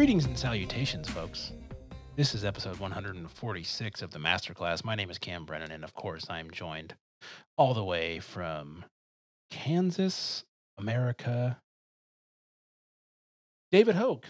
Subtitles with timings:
[0.00, 1.52] Greetings and salutations, folks.
[2.16, 4.82] This is episode 146 of the Masterclass.
[4.82, 6.94] My name is Cam Brennan, and of course, I'm joined
[7.58, 8.86] all the way from
[9.50, 10.42] Kansas,
[10.78, 11.58] America,
[13.70, 14.26] David Hoke.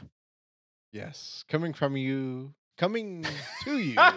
[0.93, 3.25] Yes, coming from you, coming
[3.63, 3.95] to you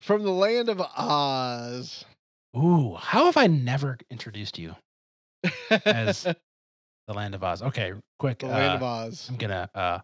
[0.00, 2.06] from the land of Oz.
[2.56, 4.76] Ooh, how have I never introduced you
[5.84, 6.26] As-
[7.10, 7.60] the land of Oz?
[7.60, 8.38] Okay, quick.
[8.38, 9.26] the land of uh, Oz.
[9.28, 9.98] I'm gonna uh,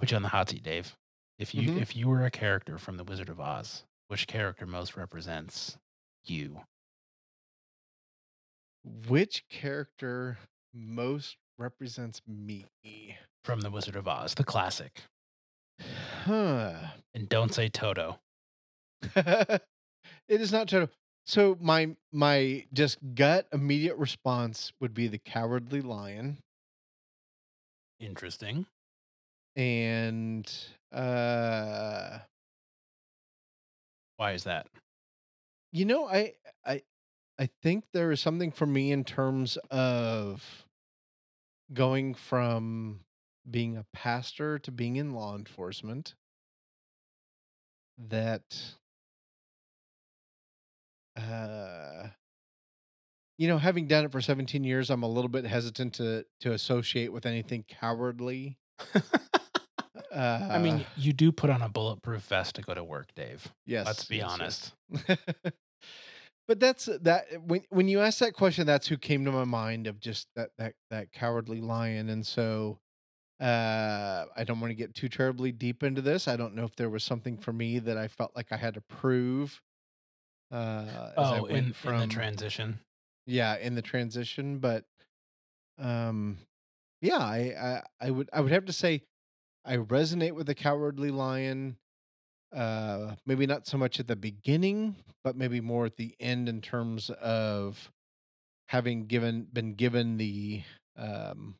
[0.00, 0.96] put you on the hot seat, Dave.
[1.38, 1.80] If you Mhm.
[1.82, 5.76] if you were a character from the Wizard of Oz, which character most represents
[6.24, 6.62] you?
[9.08, 10.38] Which character
[10.72, 12.64] most represents me?
[13.44, 15.02] From the Wizard of Oz, the classic.
[16.24, 16.74] Huh.
[17.14, 18.18] And don't say Toto.
[19.14, 19.60] it
[20.28, 20.90] is not Toto.
[21.26, 26.38] So my my just gut immediate response would be the cowardly lion
[28.00, 28.66] Interesting.
[29.56, 30.52] and
[30.92, 32.18] uh
[34.16, 34.68] Why is that?
[35.72, 36.82] You know, I I
[37.38, 40.66] I think there is something for me in terms of
[41.72, 43.00] going from
[43.48, 46.14] being a pastor to being in law enforcement
[47.98, 48.76] that
[51.16, 52.08] uh
[53.38, 56.52] you know, having done it for 17 years, I'm a little bit hesitant to to
[56.52, 58.58] associate with anything cowardly.
[60.12, 63.52] Uh, I mean, you do put on a bulletproof vest to go to work, Dave.
[63.66, 63.86] yes.
[63.86, 64.72] Let's be yes, honest.
[65.08, 65.18] yes.
[66.48, 69.86] but that's that when when you ask that question, that's who came to my mind
[69.86, 72.08] of just that that that cowardly lion.
[72.08, 72.78] And so
[73.40, 76.28] uh I don't want to get too terribly deep into this.
[76.28, 78.74] I don't know if there was something for me that I felt like I had
[78.74, 79.60] to prove.
[80.50, 82.80] Uh as I Oh, went in, in from the transition.
[83.26, 84.58] Yeah, in the transition.
[84.58, 84.84] But
[85.78, 86.38] um
[87.02, 89.02] yeah, I, I I would I would have to say
[89.64, 91.76] I resonate with the cowardly lion.
[92.54, 96.60] Uh maybe not so much at the beginning, but maybe more at the end in
[96.62, 97.92] terms of
[98.68, 100.62] having given been given the
[100.96, 101.56] um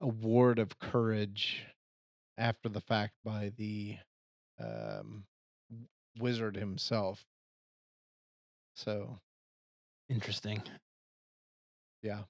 [0.00, 1.64] award of courage
[2.38, 3.96] after the fact by the
[4.60, 5.24] um
[6.18, 7.24] wizard himself.
[8.74, 9.20] So
[10.10, 10.62] Interesting.
[12.02, 12.20] yeah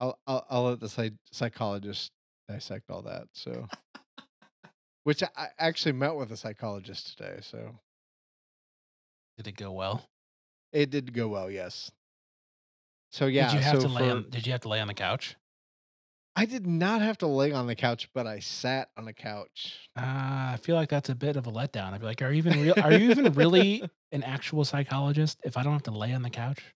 [0.00, 2.10] i'll i'll, I'll let the psych- psychologist
[2.48, 3.68] dissect all that so
[5.04, 7.78] which I, actually met with a psychologist today so
[9.36, 10.02] Did it go well?
[10.72, 11.90] it did go well yes
[13.12, 14.80] so yeah Did you have so to lay for- on did you have to lay
[14.80, 15.36] on the couch?
[16.36, 19.88] i did not have to lay on the couch but i sat on the couch
[19.96, 20.02] Uh,
[20.54, 21.92] I feel like that's a bit of a letdown.
[21.92, 25.56] I'd be like, are you even real are you even really an actual psychologist if
[25.56, 26.74] I don't have to lay on the couch?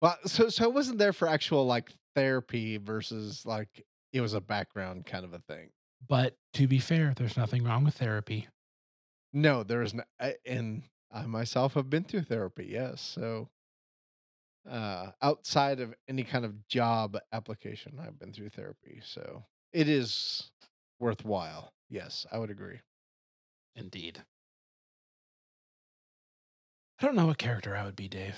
[0.00, 4.40] Well so so i wasn't there for actual like therapy versus like it was a
[4.40, 5.68] background kind of a thing
[6.08, 8.48] But to be fair, there's nothing wrong with therapy.
[9.32, 13.48] no there is no I, and i myself have been through therapy yes so
[14.70, 20.50] uh outside of any kind of job application i've been through therapy so it is
[20.98, 22.80] worthwhile yes i would agree
[23.78, 24.22] Indeed.
[26.98, 28.36] I don't know what character I would be, Dave.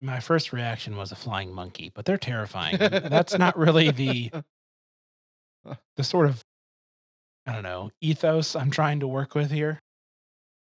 [0.00, 2.76] My first reaction was a flying monkey, but they're terrifying.
[2.80, 4.30] That's not really the
[5.96, 6.44] the sort of
[7.46, 9.80] I don't know ethos I'm trying to work with here.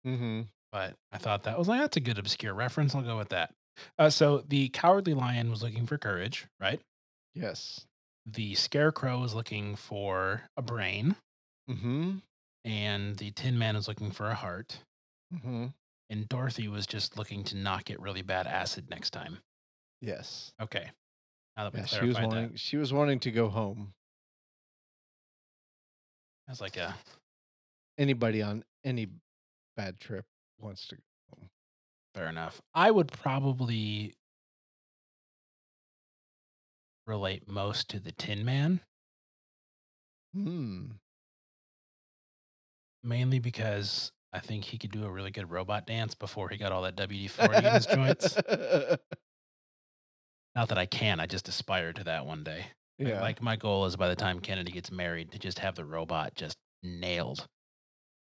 [0.06, 0.42] mm-hmm.
[0.72, 2.94] But I thought that was like that's a good obscure reference.
[2.94, 3.52] I'll go with that.
[3.98, 6.80] Uh, so the cowardly lion was looking for courage, right?
[7.34, 7.84] yes
[8.24, 11.14] The scarecrow was looking for a brain,
[11.70, 12.16] mm-hmm
[12.64, 14.78] and the tin man was looking for a heart.
[15.34, 15.66] mm-hmm
[16.10, 19.38] and Dorothy was just looking to not get really bad acid next time.
[20.00, 20.90] yes Okay.
[21.56, 23.92] Now that we yeah, she was wanting that, she was wanting to go home
[26.46, 26.94] that's like a
[27.98, 29.08] anybody on any
[29.76, 30.24] bad trip
[30.58, 31.48] wants to go home
[32.14, 32.60] fair enough.
[32.74, 34.14] I would probably
[37.06, 38.80] relate most to the Tin Man,
[40.34, 40.86] hmm
[43.02, 46.70] mainly because I think he could do a really good robot dance before he got
[46.70, 48.36] all that WD 40 in his joints.
[50.54, 52.66] Not that I can, I just aspire to that one day.
[52.98, 55.74] Like- yeah Like my goal is by the time Kennedy gets married to just have
[55.74, 57.46] the robot just nailed.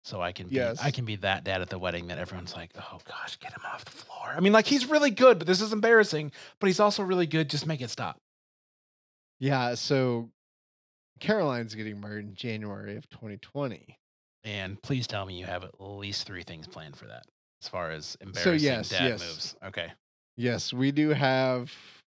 [0.03, 2.69] So I can be I can be that dad at the wedding that everyone's like,
[2.77, 5.61] "Oh gosh, get him off the floor." I mean, like he's really good, but this
[5.61, 7.49] is embarrassing, but he's also really good.
[7.49, 8.17] Just make it stop.
[9.39, 10.29] yeah so
[11.19, 13.97] caroline's getting married in january of 2020
[14.45, 17.25] And please tell me you have at least 3 things planned for that
[17.61, 19.19] as far as embarrassing so yes, dad yes.
[19.21, 19.55] moves.
[19.65, 19.91] Okay.
[20.37, 21.73] Yes, we do have.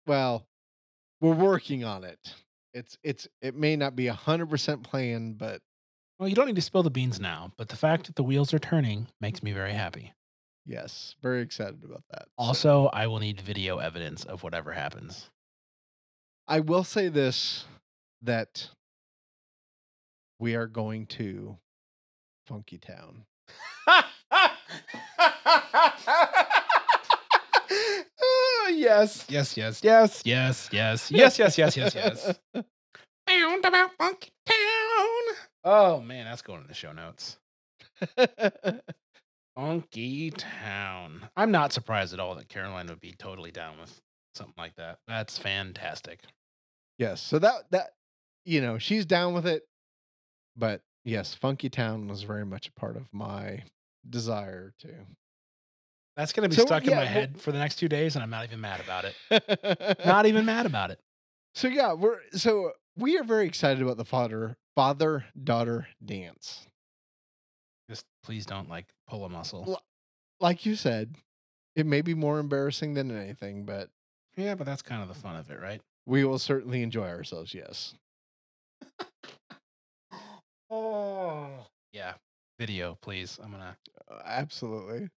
[0.08, 0.46] Well,
[1.22, 2.20] we're working on it.
[2.74, 5.60] It's it's it may not be a 100% planned, but
[6.20, 8.54] Well, you don't need to spill the beans now, but the fact that the wheels
[8.54, 10.14] are turning makes me very happy.
[10.66, 12.24] yes, very excited about that.
[12.26, 15.30] So, Also, I will need video evidence of whatever happens.
[16.48, 17.66] I will say this
[18.22, 18.70] that
[20.40, 21.58] we are going to
[22.50, 23.26] Funky Town.
[28.22, 32.40] Oh, yes, yes, yes, yes, yes, yes, yes, yes, yes, yes, yes.
[33.28, 35.36] Found about Funky Town.
[35.64, 37.38] Oh man, that's going in the show notes.
[39.56, 41.30] Funky Town.
[41.38, 44.00] I'm not surprised at all that Caroline would be totally down with
[44.34, 44.98] something like that.
[45.08, 46.22] That's fantastic.
[46.98, 47.92] yes, so that that
[48.46, 49.64] you know, she's down with it,
[50.58, 53.64] but yes, Funky Town was very much a part of my
[54.10, 54.88] desire to.
[56.18, 57.88] That's going to be So, stuck in yeah, my well- head for the next two
[57.88, 60.00] days, and I'm not even mad about it.
[60.06, 61.00] Not even mad about it.
[61.56, 66.68] So yeah, we're so we are very excited about the father father daughter dance.
[67.90, 69.64] Just please don't like pull a muscle.
[69.68, 69.84] L-
[70.40, 71.16] Like you said,
[71.76, 73.90] it may be more embarrassing than anything, but
[74.38, 75.82] Yeah, but that's kind of the fun of it, right?
[76.06, 77.54] we will certainly enjoy ourselves.
[77.54, 77.94] Yes.
[80.70, 81.66] Oh.
[81.94, 82.14] Yeah.
[82.60, 83.40] Video, please.
[83.42, 83.78] I'm gonna.
[84.12, 85.10] Uh, absolutely.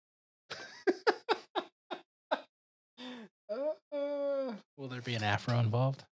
[3.50, 6.04] Uh, will there be an afro involved?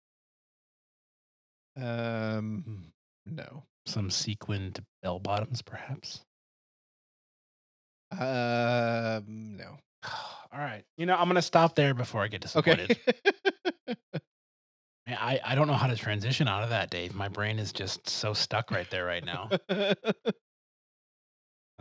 [1.81, 2.92] Um,
[3.26, 3.64] no.
[3.87, 6.20] Some sequined bell bottoms, perhaps.
[8.12, 9.78] Um, no.
[10.52, 10.84] All right.
[10.96, 12.98] You know, I'm gonna stop there before I get disappointed.
[13.08, 13.96] Okay.
[15.18, 17.14] I, I don't know how to transition out of that, Dave.
[17.14, 19.48] My brain is just so stuck right there right now.
[19.68, 19.94] That's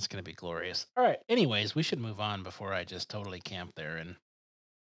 [0.07, 0.85] gonna be glorious.
[0.95, 1.17] All right.
[1.27, 4.15] Anyways, we should move on before I just totally camp there and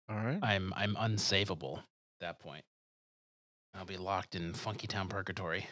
[0.08, 0.38] All right.
[0.42, 1.84] I'm I'm unsavable at
[2.20, 2.64] that point.
[3.74, 5.66] I'll be locked in Funky Town Purgatory.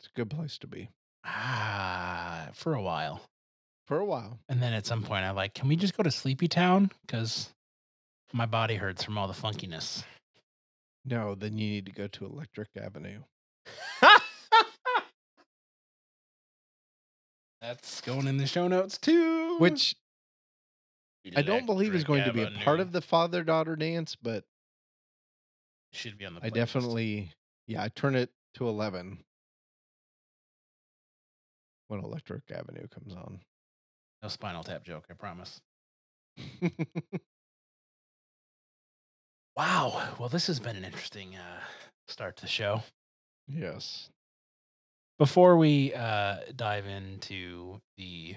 [0.00, 0.88] It's a good place to be
[1.24, 3.20] Ah, for a while.
[3.86, 4.38] for a while.
[4.48, 6.90] And then at some point, I like, can we just go to Sleepy Town?
[7.06, 7.50] Because
[8.32, 10.02] my body hurts from all the funkiness.
[11.04, 13.20] No, then you need to go to Electric Avenue.
[17.60, 19.58] That's going in the show notes too.
[19.58, 19.96] Which
[21.36, 24.44] I don't believe is going to be a part of the father daughter dance, but
[25.92, 26.44] Should be on the.
[26.44, 27.30] I definitely,
[27.66, 29.18] yeah, I turn it to 11
[31.88, 33.40] when Electric Avenue comes on.
[34.22, 35.04] no Spinal Tap joke.
[35.10, 35.60] I promise.
[39.56, 40.14] Wow.
[40.18, 41.60] Well, this has been an interesting uh,
[42.08, 42.82] start to the show.
[43.48, 44.10] yes.
[45.18, 48.34] Before we uh, dive into the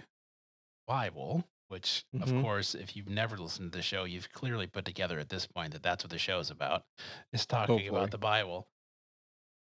[0.87, 2.21] Bible, which, Mhm.
[2.21, 5.47] of course, if you've never listened to the show, you've clearly put together at this
[5.47, 6.83] point that that's what the show is about,
[7.33, 7.97] is talking Hopefully.
[7.99, 8.67] about the Bible.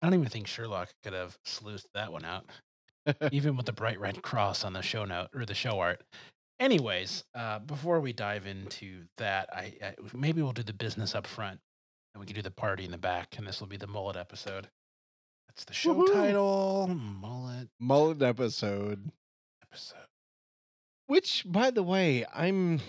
[0.02, 2.50] I don't even think Sherlock could have sleuthed that one out,
[3.32, 6.02] even with the bright red cross on the show note or the show art.
[6.60, 11.26] Anyways, uh, before we dive into that, I, I maybe we'll do the business up
[11.26, 11.58] front,
[12.14, 14.16] and we can do the party in the back, and this will be the mullet
[14.16, 14.68] episode.
[15.48, 16.12] That's the show Woohoo.
[16.12, 19.10] title, mullet Mullet episode.
[19.62, 20.06] episode.
[21.06, 22.80] Which, by the way, I'm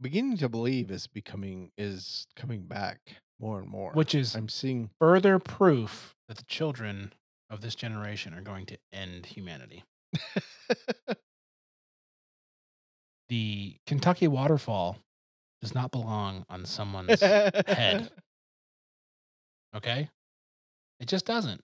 [0.00, 2.98] beginning to believe is becoming is coming back
[3.40, 3.92] more and more.
[3.92, 7.12] Which is I'm seeing further proof that the children
[7.50, 9.82] of this generation are going to end humanity.
[13.28, 14.98] The Kentucky waterfall
[15.62, 18.10] does not belong on someone's head.
[19.74, 20.08] Okay?
[21.00, 21.60] It just doesn't.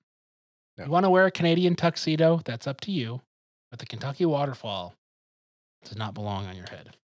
[0.76, 0.84] No.
[0.84, 2.40] You want to wear a Canadian tuxedo?
[2.44, 3.20] That's up to you.
[3.70, 4.94] But the Kentucky waterfall
[5.84, 6.96] does not belong on your head.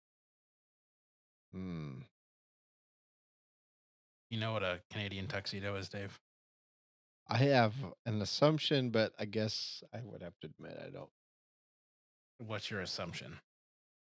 [1.53, 1.99] Hmm.
[4.31, 6.19] You know what a Canadian tuxedo is, Dave?
[7.27, 7.73] I have
[8.05, 11.09] an assumption, but I guess I would have to admit I don't.
[12.39, 13.37] What's your assumption?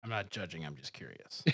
[0.04, 1.44] I'm not judging, I'm just curious.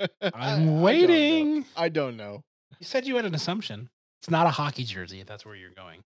[0.00, 1.64] I- I I'm don't waiting.
[1.76, 2.42] I don't know.
[2.78, 3.90] You said you had an assumption.
[4.22, 6.02] It's not a hockey jersey, if that's where you're going.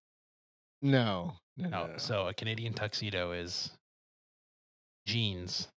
[0.81, 1.33] No.
[1.57, 1.69] No.
[1.69, 1.97] No, no, no.
[1.97, 3.71] so a Canadian tuxedo is
[5.05, 5.67] jeans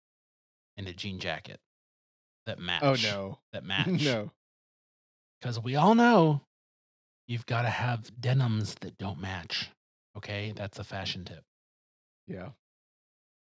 [0.77, 1.61] and a jean jacket
[2.47, 2.83] that oh, match.
[2.83, 3.39] oh no.
[3.53, 4.05] That match.
[4.05, 4.31] no.
[5.41, 6.41] Because we all know
[7.29, 9.71] you've got to have denims that don't match.
[10.17, 11.45] Okay, that's a fashion tip.
[12.27, 12.49] Yeah.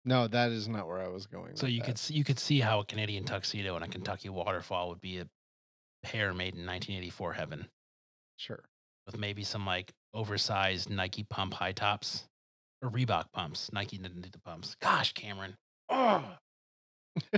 [0.06, 1.56] No, that is not where I was going.
[1.56, 1.86] So you that.
[1.88, 5.18] could see, you could see how a Canadian tuxedo and a Kentucky waterfall would be
[5.20, 5.28] a
[6.04, 7.68] pair made in 1984 heaven
[8.38, 8.64] sure.
[9.06, 12.24] with maybe some like oversized Nike pump high tops
[12.82, 13.72] or Reebok pumps.
[13.74, 14.76] Nike didn't do the pumps.
[14.82, 15.56] Gosh, Cameron.
[15.90, 16.24] Oh,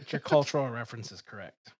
[0.10, 1.74] your cultural reference is correct.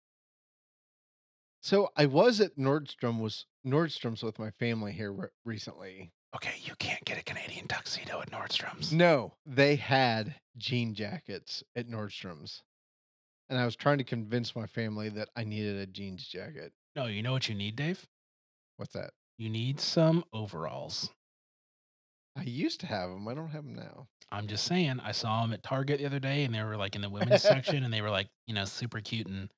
[1.62, 6.12] So I was at Nordstrom was Nordstrom's with my family here re- recently.
[6.36, 8.94] Okay, you can't get a Canadian tuxedo at Nordstrom's.
[8.94, 12.64] No, they had jean jackets at Nordstrom's.
[13.50, 16.72] And I was trying to convince my family that I needed a jeans jacket.
[16.96, 18.06] No, you know what you need, Dave?
[18.78, 19.12] What's that?
[19.38, 21.10] You need some overalls.
[22.38, 23.28] I used to have them.
[23.28, 24.08] I don't have them now.
[24.32, 26.96] I'm just saying, I saw them at Target the other day and they were like
[26.96, 29.50] in the women's section and they were like, you know, super cute and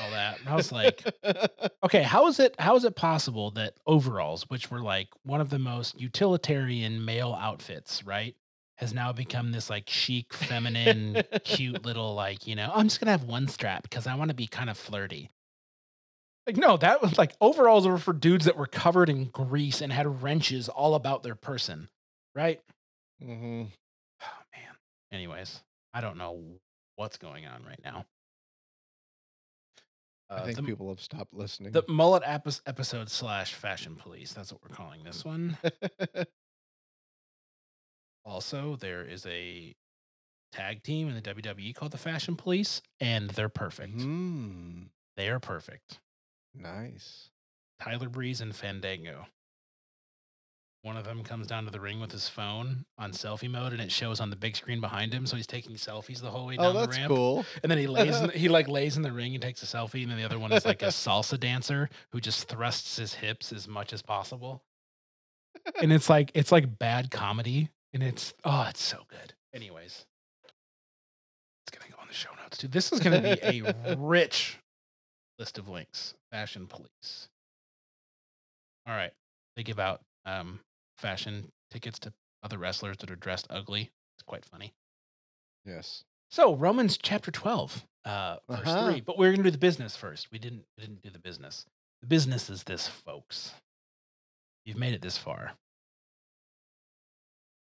[0.00, 0.40] all that.
[0.40, 1.02] And I was like,
[1.84, 5.50] okay, how is it how is it possible that overalls, which were like one of
[5.50, 8.34] the most utilitarian male outfits, right?
[8.76, 13.12] Has now become this like chic, feminine, cute little like, you know, I'm just gonna
[13.12, 15.30] have one strap because I want to be kind of flirty.
[16.46, 19.92] Like, no, that was like overalls were for dudes that were covered in grease and
[19.92, 21.88] had wrenches all about their person,
[22.34, 22.60] right?
[23.22, 23.64] Mm-hmm.
[24.22, 24.74] Oh man.
[25.12, 25.62] Anyways,
[25.94, 26.42] I don't know
[26.96, 28.04] what's going on right now.
[30.32, 31.72] I Uh, think the, people have stopped listening.
[31.72, 34.32] the mullet epi- episode slash fashion police.
[34.32, 35.58] That's what we're calling this one.
[38.24, 39.74] Also, there is a
[40.52, 44.00] tag team in the WWE called the Fashion Police, and they're perfect.
[44.00, 44.82] Hmm.
[45.16, 45.98] They are perfect.
[46.54, 47.30] Nice.
[47.80, 49.26] Tyler Breeze and Fandango.
[50.82, 53.80] One of them comes down to the ring with his phone on selfie mode, and
[53.80, 55.26] it shows on the big screen behind him.
[55.26, 57.06] So he's taking selfies the whole way down Oh, the ramp.
[57.08, 57.46] cool.
[57.62, 59.66] And then he lays in the, he like lays in the ring and takes a
[59.66, 63.14] selfie, and then the other one is like a salsa dancer who just thrusts his
[63.14, 64.64] hips as much as possible.
[65.80, 69.34] And it's like it's like bad comedy, and it's oh, it's so good.
[69.54, 70.04] Anyways,
[71.64, 72.66] it's gonna go in the show notes too.
[72.66, 74.58] This is gonna be a rich
[75.38, 76.14] list of links.
[76.32, 77.28] Fashion Police.
[78.88, 79.12] All right,
[79.56, 80.58] they give out um,
[80.98, 83.90] fashion tickets to other wrestlers that are dressed ugly.
[84.16, 84.72] It's quite funny.
[85.64, 86.04] Yes.
[86.30, 88.90] So Romans chapter twelve, uh, verse Uh-huh.
[88.90, 89.00] three.
[89.00, 90.30] But we're gonna do the business first.
[90.32, 91.66] We didn't we didn't do the business.
[92.00, 93.52] The business is this, folks.
[94.64, 95.52] You've made it this far.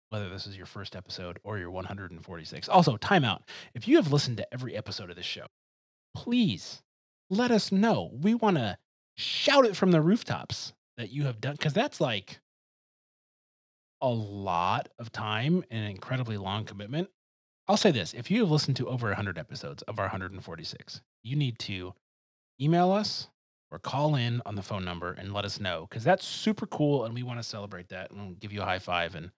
[0.09, 2.69] Whether this is your first episode or your 146.
[2.69, 3.41] Also, timeout.
[3.73, 5.47] If you have listened to every episode of this show,
[6.15, 6.83] please
[7.31, 8.11] let us know.
[8.13, 8.77] We want to
[9.17, 12.39] shout it from the rooftops that you have done, because that's like
[14.03, 17.09] a lot of time and an incredibly long commitment.
[17.67, 21.35] I'll say this if you have listened to over 100 episodes of our 146, you
[21.37, 21.93] need to
[22.61, 23.29] email us
[23.71, 27.05] or call in on the phone number and let us know because that's super cool
[27.05, 29.31] and we want to celebrate that and we'll give you a high five and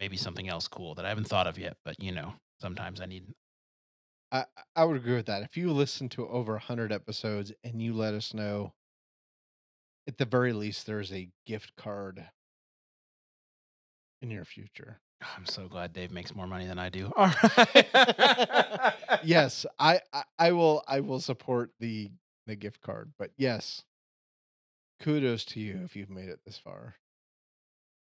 [0.00, 1.76] maybe something else cool that I haven't thought of yet.
[1.84, 3.26] But you know, sometimes I need.
[4.32, 5.42] I, I would agree with that.
[5.42, 8.72] If you listen to over 100 episodes and you let us know,
[10.08, 12.26] at the very least, there's a gift card
[14.22, 15.00] in your future.
[15.36, 17.10] I'm so glad Dave makes more money than I do.
[17.16, 18.94] All right.
[19.24, 22.10] yes, I, I I will I will support the
[22.46, 23.12] the gift card.
[23.18, 23.82] But yes,
[25.00, 26.94] kudos to you if you've made it this far.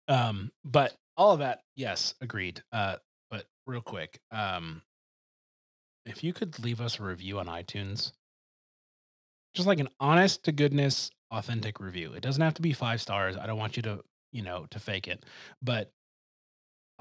[0.09, 2.63] Um, but all of that, yes, agreed.
[2.73, 2.97] Uh,
[3.31, 4.83] but real quick, um,
[6.07, 8.13] if you could leave us a review on iTunes,
[9.55, 12.13] just like an honest to goodness, authentic review.
[12.15, 13.37] It doesn't have to be five stars.
[13.37, 14.01] I don't want you to,
[14.33, 15.25] you know, to fake it,
[15.63, 15.93] but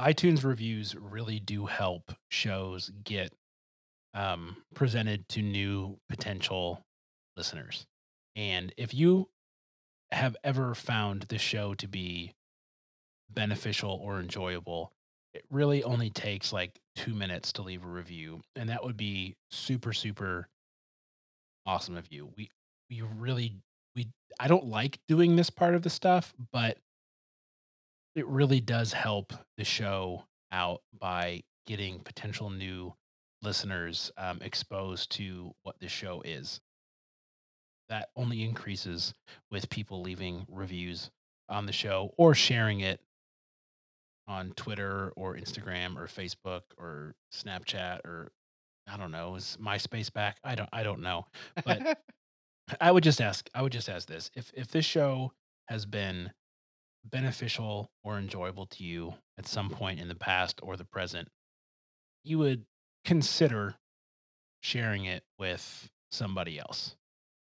[0.01, 3.31] iTunes reviews really do help shows get
[4.13, 6.81] um, presented to new potential
[7.37, 7.85] listeners.
[8.35, 9.29] And if you
[10.11, 12.33] have ever found the show to be
[13.29, 14.91] beneficial or enjoyable,
[15.33, 18.41] it really only takes like two minutes to leave a review.
[18.55, 20.49] And that would be super, super
[21.65, 22.29] awesome of you.
[22.35, 22.49] We,
[22.89, 23.55] we really,
[23.95, 24.07] we,
[24.39, 26.77] I don't like doing this part of the stuff, but
[28.15, 32.93] it really does help the show out by getting potential new
[33.41, 36.59] listeners um, exposed to what the show is.
[37.89, 39.13] That only increases
[39.49, 41.09] with people leaving reviews
[41.49, 43.01] on the show or sharing it
[44.27, 48.31] on Twitter or Instagram or Facebook or Snapchat or
[48.87, 50.37] I don't know, is MySpace back?
[50.43, 51.25] I don't I don't know.
[51.65, 51.99] But
[52.81, 54.31] I would just ask I would just ask this.
[54.35, 55.33] If if this show
[55.67, 56.31] has been
[57.05, 61.27] beneficial or enjoyable to you at some point in the past or the present,
[62.23, 62.65] you would
[63.05, 63.75] consider
[64.61, 66.95] sharing it with somebody else.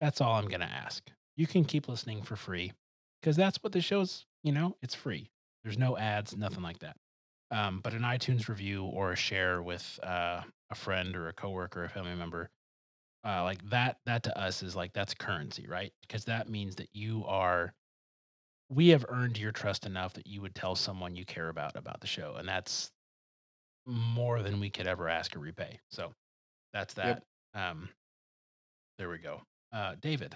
[0.00, 1.02] That's all I'm going to ask.
[1.36, 2.72] You can keep listening for free
[3.20, 5.30] because that's what the show's, you know, it's free.
[5.62, 6.96] There's no ads, nothing like that.
[7.50, 11.82] Um, but an iTunes review or a share with uh, a friend or a coworker,
[11.82, 12.50] or a family member,
[13.26, 15.92] uh, like that, that to us is like that's currency, right?
[16.00, 17.72] Because that means that you are,
[18.68, 22.00] we have earned your trust enough that you would tell someone you care about about
[22.00, 22.90] the show, and that's
[23.86, 25.78] more than we could ever ask or repay.
[25.90, 26.12] So
[26.72, 27.22] that's that.
[27.54, 27.62] Yep.
[27.62, 27.88] Um,
[28.98, 29.42] there we go.
[29.72, 30.34] Uh, David,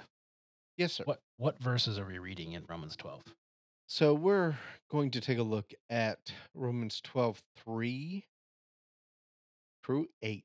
[0.76, 1.04] Yes, sir.
[1.06, 3.22] what what verses are we reading in Romans 12?
[3.86, 4.54] So we're
[4.90, 6.18] going to take a look at
[6.54, 8.24] Romans 12 3
[9.84, 10.44] through 8.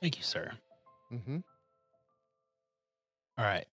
[0.00, 0.52] Thank you, sir.
[1.12, 1.38] Mm-hmm.
[3.38, 3.66] All right.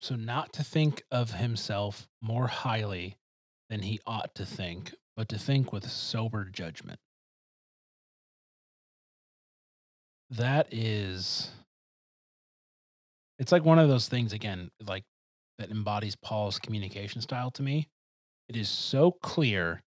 [0.00, 3.16] So, not to think of himself more highly
[3.68, 6.98] than he ought to think, but to think with sober judgment.
[10.30, 11.50] That is,
[13.38, 15.04] it's like one of those things, again, like
[15.58, 17.88] that embodies Paul's communication style to me.
[18.48, 19.82] It is so clear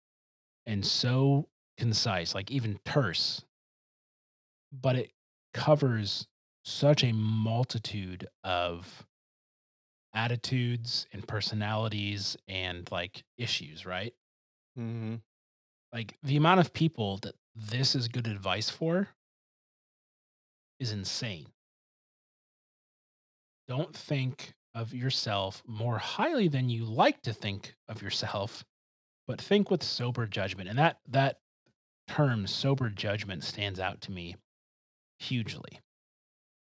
[0.66, 1.48] and so
[1.78, 3.44] concise, like even terse,
[4.72, 5.12] but it
[5.60, 6.26] covers
[6.64, 9.06] such a multitude of
[10.14, 14.14] attitudes and personalities and like issues, right?
[14.80, 15.16] Mm-hmm.
[15.92, 19.10] Like the amount of people that this is good advice for
[20.80, 21.48] is insane.
[23.68, 28.64] Don't think of yourself more highly than you like to think of yourself,
[29.28, 30.70] but think with sober judgment.
[30.70, 31.40] And that that
[32.08, 34.38] term sober judgment stands out to me
[35.20, 35.82] hugely.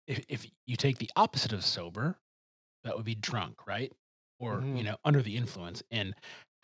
[0.07, 2.19] If if you take the opposite of sober,
[2.85, 3.93] that would be drunk, right?
[4.41, 4.85] Or, you Mhm.
[4.85, 5.83] know, under the influence.
[5.91, 6.15] And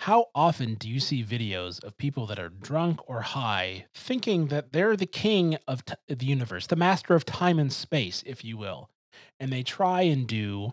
[0.01, 4.73] how often do you see videos of people that are drunk or high thinking that
[4.73, 8.57] they're the king of t- the universe, the master of time and space, if you
[8.59, 8.91] will?
[9.41, 10.73] And they try and do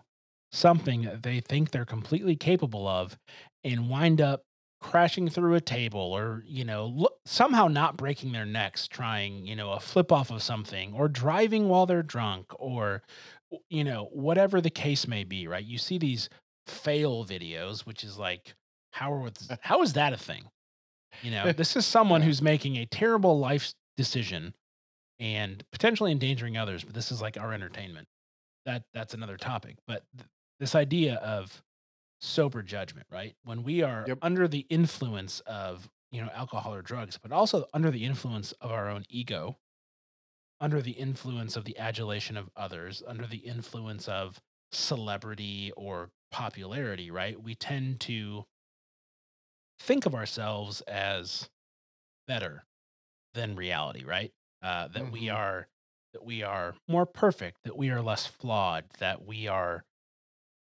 [0.52, 3.18] something that they think they're completely capable of
[3.64, 4.44] and wind up
[4.84, 9.56] crashing through a table or, you know, lo- somehow not breaking their necks trying, you
[9.56, 13.02] know, a flip off of something or driving while they're drunk or,
[13.70, 15.64] you know, whatever the case may be, right?
[15.64, 16.28] You see these
[16.66, 18.54] fail videos, which is like,
[18.92, 20.44] how are with, how is that a thing?
[21.22, 24.54] You know, this is someone who's making a terrible life decision
[25.18, 28.06] and potentially endangering others, but this is like our entertainment.
[28.66, 29.76] That that's another topic.
[29.86, 30.28] But th-
[30.60, 31.62] this idea of
[32.24, 33.36] sober judgment, right?
[33.44, 34.20] When we are Yep.
[34.22, 38.70] under the influence of, you know, alcohol or drugs, but also under the influence of
[38.72, 39.58] our own ego,
[40.60, 44.40] under the influence of the adulation of others, under the influence of
[44.72, 47.40] celebrity or popularity, right?
[47.40, 48.46] We tend to
[49.78, 51.48] think of ourselves as
[52.26, 52.64] better
[53.34, 54.32] than reality, right?
[54.62, 55.30] Uh, that we Mhm.
[55.30, 55.68] are
[56.14, 59.84] that we are more perfect, that we are less flawed, that we are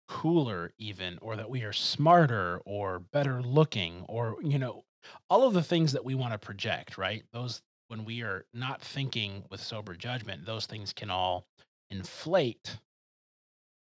[0.08, 4.84] cooler even or that we are smarter or better looking or you know
[5.30, 7.24] all of the things that we want to project right?
[7.32, 11.46] Those when we are not thinking with sober judgment those things can all
[11.90, 12.76] inflate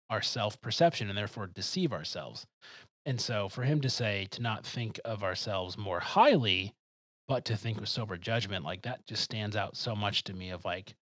[0.10, 2.46] our self perception and therefore deceive ourselves.
[3.06, 6.76] And so for him to say to not think of ourselves more highly
[7.28, 10.50] but to think with sober judgment like that just stands out so much to me
[10.50, 10.94] of like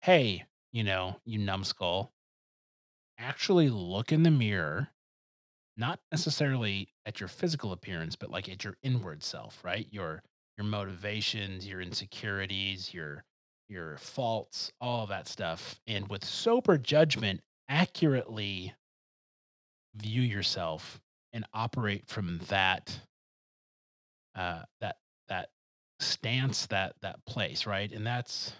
[0.00, 0.42] hey
[0.72, 2.10] you know you numbskull
[3.18, 4.88] actually look in the mirror
[5.76, 9.86] not necessarily at your physical appearance but like at your inward self right?
[9.90, 10.22] Your
[10.56, 13.24] your motivations your insecurities your
[13.68, 18.74] your faults all of that stuff and with sober judgment accurately
[19.96, 21.00] view yourself
[21.32, 22.98] and operate from that
[24.34, 24.96] uh that
[25.28, 25.50] that
[26.00, 27.92] stance that that place right?
[27.92, 28.52] And that's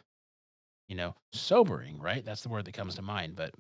[0.89, 2.25] you know sobering right?
[2.25, 3.53] That's the word that comes to mind but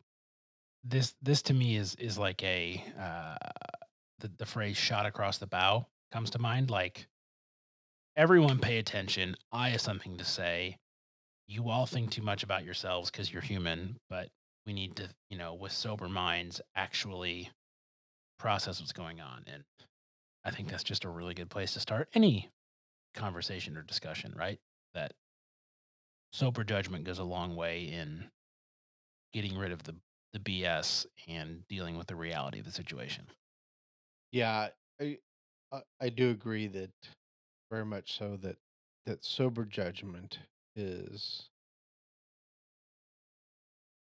[0.88, 3.36] this this to me is is like a uh
[4.20, 7.06] the, the phrase shot across the bow comes to mind like
[8.16, 10.76] everyone pay attention i have something to say
[11.46, 14.28] you all think too much about yourselves because you're human but
[14.66, 17.50] we need to you know with sober minds actually
[18.38, 19.62] process what's going on and
[20.44, 22.48] I think that's just a really good place to start any
[23.14, 24.58] conversation or discussion, right?
[24.94, 25.12] That
[26.32, 28.24] sober judgment goes a long way in
[29.34, 29.94] getting rid of the
[30.32, 33.24] the BS and dealing with the reality of the situation.
[34.32, 34.68] Yeah,
[35.00, 35.18] I
[36.00, 36.90] I, do agree that
[37.70, 38.56] very much so that
[39.06, 40.38] that sober judgment
[40.76, 41.48] is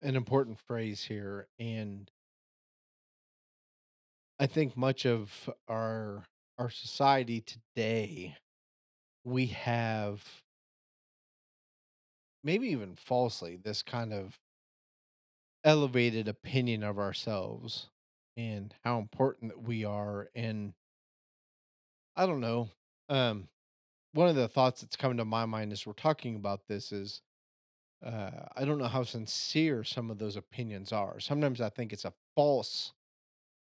[0.03, 2.11] an important phrase here and
[4.39, 6.25] I think much of our
[6.59, 8.37] our society today
[9.25, 10.23] we have
[12.45, 14.39] maybe even falsely this kind of
[15.65, 17.89] elevated opinion of ourselves
[18.37, 20.75] and how important that we are and
[22.17, 22.69] I don't know
[23.09, 23.49] um
[24.13, 27.23] one of the thoughts that's coming to my mind as we're talking about this is
[28.05, 31.21] uh, I don't know how sincere some of those opinions are.
[31.21, 32.93] Sometimes I think it's a false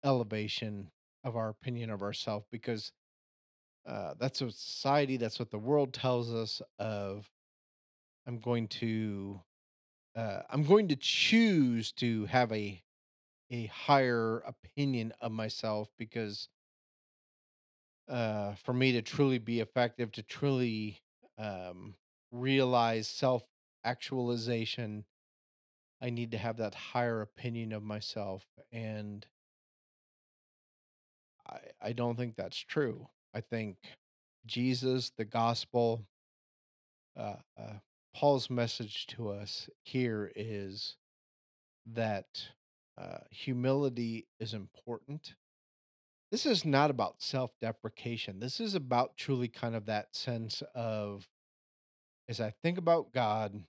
[0.04, 0.90] elevation
[1.24, 2.92] of our opinion of ourselves because
[3.86, 6.62] uh, that's what society, that's what the world tells us.
[6.78, 7.30] Of
[8.26, 9.40] I'm going to,
[10.18, 12.82] uh, I'm going to choose to have a
[13.50, 16.48] a higher opinion of myself because
[18.08, 21.00] uh, for me to truly be effective, to truly
[21.38, 21.94] um,
[22.32, 23.44] realize self
[23.84, 25.04] actualization,
[26.02, 28.44] I need to have that higher opinion of myself.
[28.72, 29.26] And
[31.48, 33.08] I, I don't think that's true.
[33.34, 33.76] I think
[34.46, 36.02] Jesus, the gospel,
[37.16, 37.74] uh, uh,
[38.18, 40.96] Paul's message to us here is
[41.86, 42.26] that
[43.00, 45.34] uh, humility is important
[46.30, 48.38] this is not about self deprecation.
[48.38, 51.26] This is about truly kind of that sense of
[52.28, 53.64] as I think about God,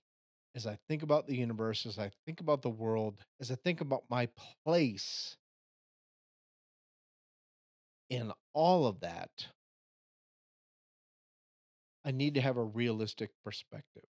[0.54, 3.80] as I think about the universe, as I think about the world, as I think
[3.80, 4.28] about my
[4.66, 5.36] place
[8.10, 9.30] in all of that,
[12.04, 14.04] I need to have a realistic perspective.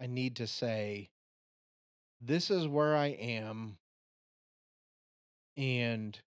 [0.00, 1.10] I need to say,
[2.20, 3.76] this is where I am.
[5.56, 6.18] And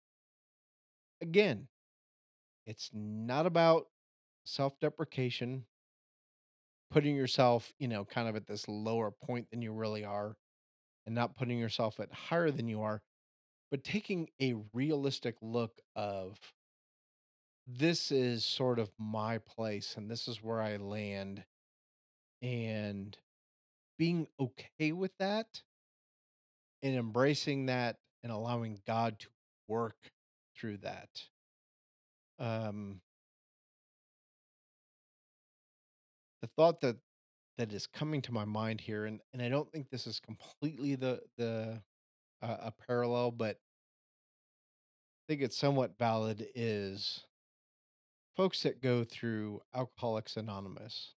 [1.21, 1.67] again,
[2.65, 3.87] it's not about
[4.45, 5.65] self deprecation,
[6.91, 10.35] putting yourself, you know, kind of at this lower point than you really are
[11.05, 13.01] and not putting yourself at higher than you are,
[13.71, 16.37] but taking a realistic look of
[17.65, 21.43] this is sort of my place and this is where I land
[22.41, 23.17] and
[23.97, 25.61] being okay with that
[26.83, 29.27] and embracing that and allowing God to
[29.67, 29.97] work
[30.55, 31.09] through that.
[32.39, 33.01] Um
[36.41, 36.97] the thought that
[37.57, 40.95] that is coming to my mind here and and I don't think this is completely
[40.95, 41.81] the the
[42.41, 47.23] uh, a parallel but I think it's somewhat valid is
[48.35, 51.13] folks that go through Alcoholics Anonymous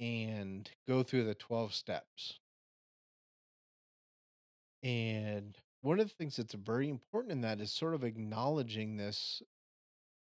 [0.00, 2.38] and go through the 12 steps.
[4.82, 9.42] And one of the things that's very important in that is sort of acknowledging this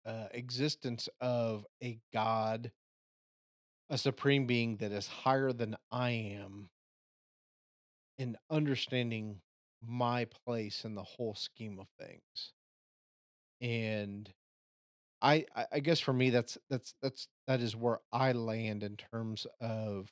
[0.05, 2.71] uh, existence of a God,
[3.89, 6.69] a supreme being that is higher than I am,
[8.19, 9.41] and understanding
[9.86, 12.53] my place in the whole scheme of things.
[13.62, 14.29] And
[15.23, 19.47] I I guess for me that's that's that's that is where I land in terms
[19.62, 20.12] of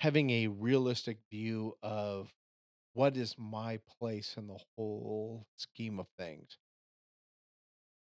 [0.00, 2.30] having a realistic view of
[2.94, 6.58] what is my place in the whole scheme of things.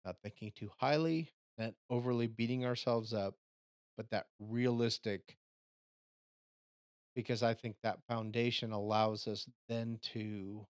[0.06, 3.36] Not thinking too highly, not overly beating ourselves up,
[3.98, 5.38] but that realistic
[7.16, 10.66] because I think that foundation allows us then to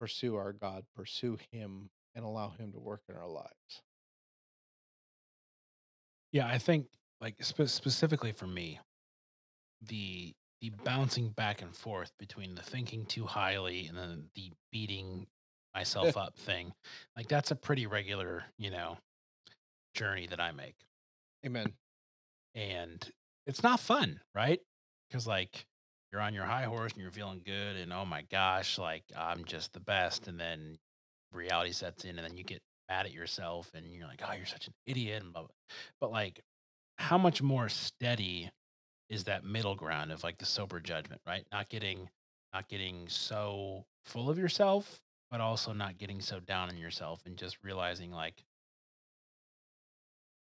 [0.00, 3.82] pursue our God, pursue him and allow him to work in our lives.
[6.32, 6.86] Yeah, I think
[7.20, 8.80] like spe- specifically for me,
[9.88, 15.26] the the bouncing back and forth between the thinking too highly and then the beating
[15.74, 16.72] myself up thing,
[17.16, 18.96] like that's a pretty regular, you know,
[19.94, 20.76] journey that I make.
[21.44, 21.72] Amen.
[22.54, 23.04] And
[23.46, 24.60] it's not fun, right?
[25.08, 25.66] Because like
[26.12, 29.44] you're on your high horse and you're feeling good and oh my gosh, like I'm
[29.44, 30.28] just the best.
[30.28, 30.78] And then
[31.32, 34.46] reality sets in and then you get mad at yourself and you're like, oh, you're
[34.46, 35.22] such an idiot.
[35.22, 35.50] And blah, blah.
[36.00, 36.40] But like,
[36.98, 38.50] how much more steady
[39.08, 41.44] is that middle ground of like the sober judgment, right?
[41.52, 42.08] Not getting,
[42.54, 47.36] not getting so full of yourself, but also not getting so down on yourself and
[47.36, 48.44] just realizing like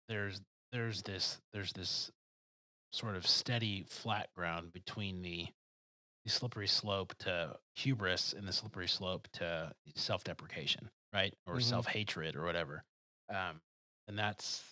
[0.08, 0.40] there's
[0.72, 2.10] there's this there's this
[2.92, 5.46] sort of steady flat ground between the
[6.24, 11.34] the slippery slope to hubris and the slippery slope to self-deprecation, right?
[11.46, 11.60] Or Mhm.
[11.60, 12.84] self-hatred or whatever.
[13.28, 13.60] Um,
[14.08, 14.64] and that's,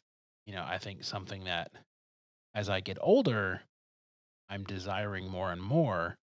[0.46, 1.72] you know, I think something that
[2.54, 3.62] as I get older,
[4.48, 6.16] I'm desiring more and more,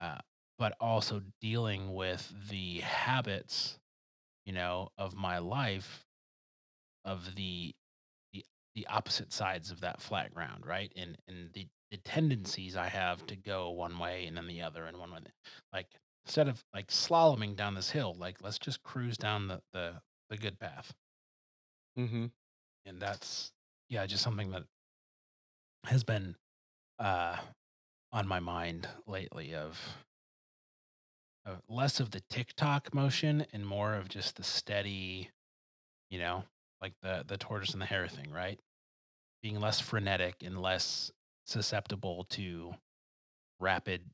[0.00, 0.18] uh,
[0.58, 3.78] but also dealing with the habits,
[4.46, 6.06] you know, of my life
[7.04, 7.74] of the
[8.32, 10.92] the the opposite sides of that flat ground, right?
[10.96, 14.86] And and the the tendencies I have to go one way and then the other
[14.86, 15.18] and one way.
[15.74, 15.86] Like
[16.24, 19.92] instead of like slaloming down this hill, like let's just cruise down the the
[20.30, 20.92] the good path.
[21.98, 22.26] Mm-hmm.
[22.86, 23.52] And that's
[23.90, 24.64] yeah, just something that
[25.84, 26.34] has been
[26.98, 27.36] uh
[28.10, 29.78] on my mind lately of
[31.44, 35.28] uh, less of the TikTok motion and more of just the steady,
[36.10, 36.44] you know,
[36.80, 38.58] like the the tortoise and the hare thing, right?
[39.42, 41.12] Being less frenetic and less
[41.46, 42.74] susceptible to
[43.60, 44.10] rapid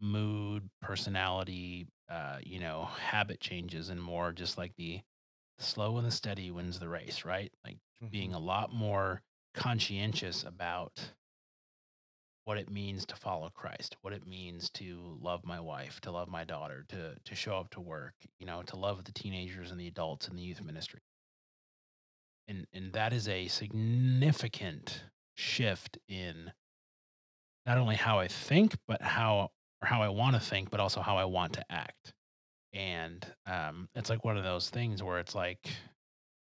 [0.00, 5.02] mood, personality, uh, you know, habit changes and more just like the
[5.58, 7.52] slow and the steady wins the race, right?
[7.64, 7.78] Like
[8.10, 8.34] being Mhm.
[8.34, 9.22] a lot more
[9.54, 11.12] conscientious about
[12.44, 16.28] what it means to follow Christ, what it means to love my wife, to love
[16.28, 19.80] my daughter, to to show up to work, you know, to love the teenagers and
[19.80, 21.00] the adults in the youth ministry.
[22.46, 25.04] And and that is a significant
[25.36, 26.52] shift in
[27.66, 29.50] not only how I think, but how
[29.82, 32.12] or how I want to think, but also how I want to act.
[32.72, 35.68] And um, it's like one of those things where it's like,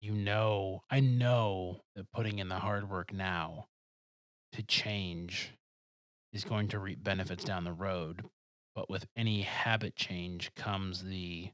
[0.01, 3.67] you know, I know that putting in the hard work now
[4.53, 5.53] to change
[6.33, 8.25] is going to reap benefits down the road.
[8.75, 11.51] But with any habit change comes the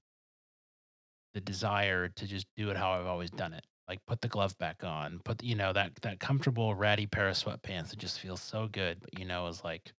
[1.34, 3.64] the desire to just do it how I've always done it.
[3.88, 7.37] Like put the glove back on, put you know that that comfortable ratty pair of
[7.37, 9.92] sweatpants that just feels so good, but you know is like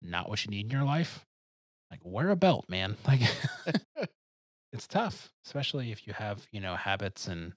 [0.00, 1.26] not what you need in your life.
[1.90, 2.96] Like wear a belt, man.
[3.06, 3.20] Like
[4.72, 7.52] it's tough, especially if you have you know habits and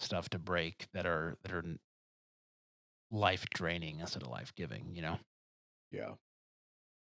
[0.00, 1.64] stuff to break that are that are
[3.12, 4.90] life draining instead of life giving.
[4.92, 5.18] You know.
[5.92, 6.14] Yeah.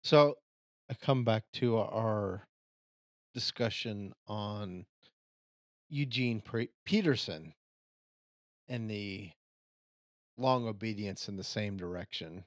[0.03, 0.37] So
[0.90, 2.47] I come back to our
[3.35, 4.87] discussion on
[5.90, 6.42] Eugene
[6.85, 7.53] Peterson
[8.68, 9.31] and the
[10.37, 12.44] long obedience in the same direction.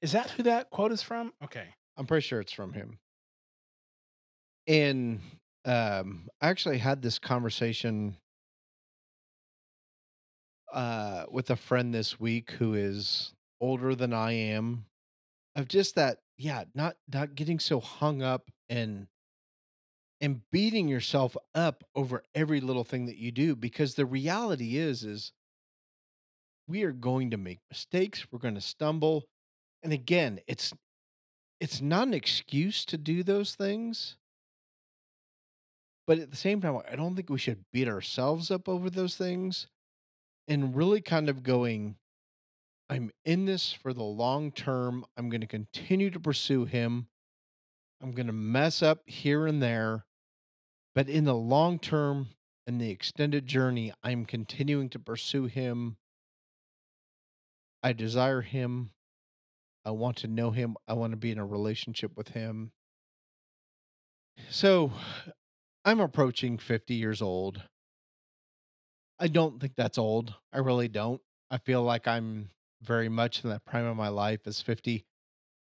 [0.00, 1.32] Is that who that quote is from?
[1.42, 1.66] Okay.
[1.96, 2.98] I'm pretty sure it's from him.
[4.66, 5.20] And
[5.64, 8.16] um, I actually had this conversation
[10.72, 14.84] uh, with a friend this week who is older than I am
[15.54, 19.06] of just that, yeah, not not getting so hung up and
[20.20, 25.04] and beating yourself up over every little thing that you do because the reality is
[25.04, 25.32] is
[26.68, 29.24] we are going to make mistakes, we're going to stumble.
[29.82, 30.72] And again, it's
[31.60, 34.16] it's not an excuse to do those things,
[36.06, 39.16] but at the same time I don't think we should beat ourselves up over those
[39.16, 39.68] things
[40.48, 41.96] and really kind of going
[42.88, 45.04] I'm in this for the long term.
[45.16, 47.08] I'm going to continue to pursue him.
[48.00, 50.04] I'm going to mess up here and there,
[50.94, 52.28] but in the long term
[52.66, 55.96] and the extended journey, I'm continuing to pursue him.
[57.86, 58.90] I desire him.
[59.84, 60.76] I want to know him.
[60.88, 62.72] I want to be in a relationship with him.
[64.50, 64.90] So
[65.84, 67.62] I'm approaching 50 years old.
[69.20, 70.34] I don't think that's old.
[70.52, 71.20] I really don't.
[71.48, 72.50] I feel like I'm
[72.82, 75.04] very much in that prime of my life as 50.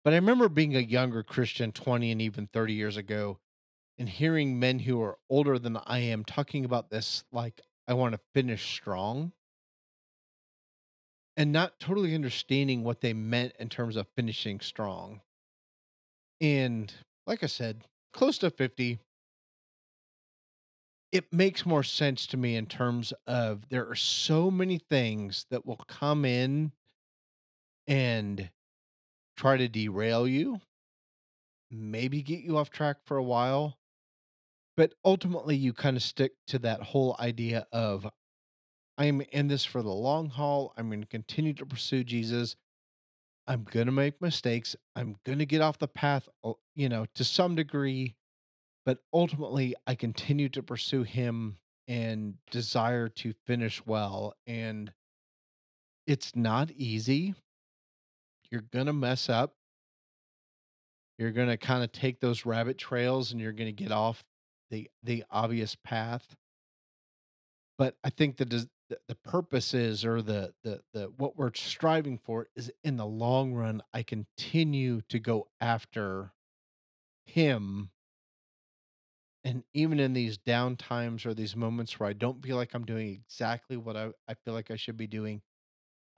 [0.02, 3.38] But I remember being a younger Christian 20 and even 30 years ago
[3.96, 8.14] and hearing men who are older than I am talking about this like I want
[8.14, 9.34] to finish strong
[11.38, 15.20] and not totally understanding what they meant in terms of finishing strong.
[16.40, 16.92] And
[17.28, 18.98] like I said, close to 50,
[21.12, 25.64] it makes more sense to me in terms of there are so many things that
[25.64, 26.72] will come in
[27.86, 28.50] and
[29.36, 30.60] try to derail you,
[31.70, 33.78] maybe get you off track for a while.
[34.76, 38.08] But ultimately, you kind of stick to that whole idea of
[38.98, 40.74] I'm in this for the long haul.
[40.76, 42.56] I'm going to continue to pursue Jesus.
[43.46, 44.74] I'm going to make mistakes.
[44.96, 46.28] I'm going to get off the path,
[46.74, 48.16] you know, to some degree.
[48.84, 54.34] But ultimately, I continue to pursue him and desire to finish well.
[54.46, 54.92] And
[56.06, 57.34] it's not easy.
[58.50, 59.54] You're going to mess up.
[61.18, 64.24] You're going to kind of take those rabbit trails and you're going to get off
[64.70, 66.36] the the obvious path.
[67.76, 72.18] But I think the the, the purpose is or the the the what we're striving
[72.18, 76.32] for is in the long run I continue to go after
[77.26, 77.90] him
[79.44, 82.84] and even in these down times or these moments where I don't feel like I'm
[82.84, 85.42] doing exactly what I, I feel like I should be doing,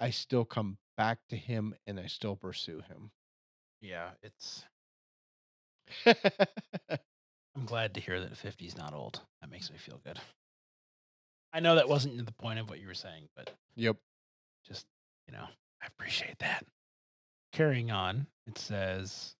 [0.01, 3.11] I still come back to him and I still pursue him.
[3.81, 4.65] Yeah, it's.
[7.55, 9.21] I'm glad to hear that 50's not old.
[9.41, 10.21] That makes me feel good.
[11.53, 13.97] I know that wasn't the point of what you were saying, but yep.
[14.67, 14.87] just,
[15.27, 15.45] you know,
[15.83, 16.65] I appreciate that.
[17.53, 19.35] Carrying on, it says,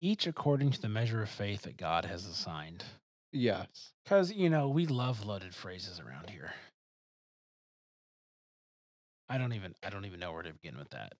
[0.00, 2.84] each according to the measure of faith that God has assigned.
[3.32, 3.92] Yes.
[4.04, 6.52] Because, you know, we love loaded phrases around here.
[9.28, 11.14] I don't even I don't even know where to begin with that.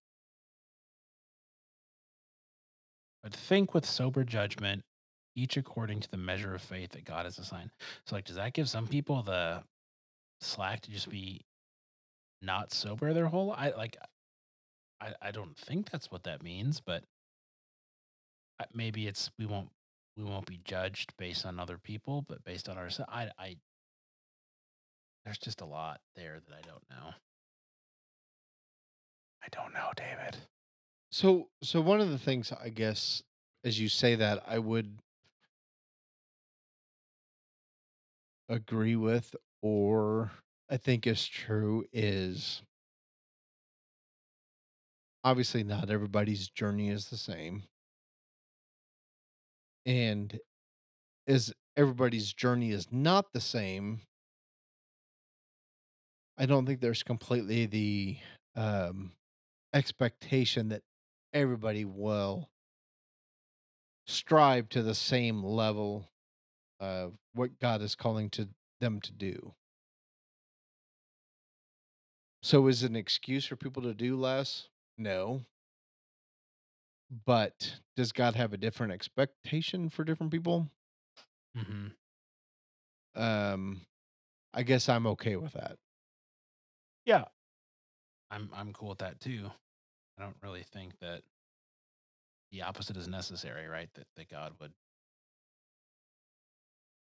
[3.23, 4.85] But think with sober judgment,
[5.35, 7.71] each according to the measure of faith that God has assigned.
[8.07, 9.64] So like does that give some people the
[10.40, 11.40] slack to just be
[12.42, 13.96] not sober their whole I like
[15.01, 17.05] I, I don't think that's what that means, but
[18.75, 19.68] maybe it's we won't
[20.16, 23.11] we won't be judged based on other people, but based on ourselves.
[23.12, 23.57] I I
[25.25, 27.11] there's just a lot there that I don't know.
[29.42, 30.37] I don't know, David.
[31.11, 33.22] So so one of the things I guess
[33.64, 34.99] as you say that I would
[38.49, 39.35] agree with
[39.66, 40.31] or
[40.70, 42.62] I think is true is
[45.24, 47.64] obviously not everybody's journey is the same.
[49.85, 50.38] And
[51.26, 54.02] as everybody's journey is not the same,
[56.38, 58.18] I don't think there's completely the
[58.55, 59.12] um
[59.74, 60.83] expectation that
[61.35, 62.48] everybody will
[64.07, 66.09] strive to the same level
[66.79, 68.48] of what God is calling to
[68.81, 69.55] them to do.
[72.43, 74.69] So is it an excuse for people to do less?
[74.99, 75.43] No.
[77.25, 80.71] But does God have a different expectation for different people?
[81.57, 81.89] Mm-hmm.
[83.21, 83.81] Um
[84.55, 85.79] I guess I'm okay with that.
[87.05, 87.25] Yeah,
[88.31, 89.51] I'm I'm cool with that too.
[90.19, 91.23] I don't really think that
[92.53, 93.89] the opposite is necessary, right?
[93.95, 94.73] That that God would,